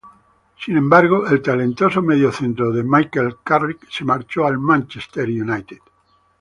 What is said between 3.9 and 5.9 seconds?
se marchó al Manchester United.